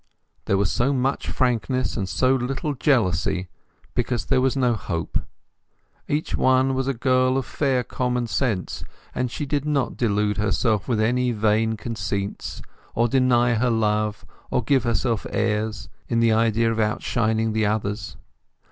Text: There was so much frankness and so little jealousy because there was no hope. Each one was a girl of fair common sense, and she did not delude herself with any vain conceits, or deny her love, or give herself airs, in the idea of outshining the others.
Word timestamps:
There 0.45 0.57
was 0.57 0.71
so 0.71 0.93
much 0.93 1.27
frankness 1.27 1.95
and 1.95 2.09
so 2.09 2.33
little 2.33 2.73
jealousy 2.73 3.49
because 3.93 4.25
there 4.25 4.41
was 4.41 4.57
no 4.57 4.73
hope. 4.73 5.19
Each 6.07 6.35
one 6.35 6.73
was 6.73 6.87
a 6.87 6.95
girl 6.95 7.37
of 7.37 7.45
fair 7.45 7.83
common 7.83 8.25
sense, 8.25 8.83
and 9.13 9.29
she 9.29 9.45
did 9.45 9.63
not 9.63 9.97
delude 9.97 10.37
herself 10.37 10.87
with 10.87 10.99
any 10.99 11.31
vain 11.33 11.77
conceits, 11.77 12.63
or 12.95 13.07
deny 13.07 13.53
her 13.53 13.69
love, 13.69 14.25
or 14.49 14.63
give 14.63 14.85
herself 14.85 15.27
airs, 15.29 15.87
in 16.07 16.19
the 16.19 16.31
idea 16.31 16.71
of 16.71 16.79
outshining 16.79 17.53
the 17.53 17.67
others. 17.67 18.17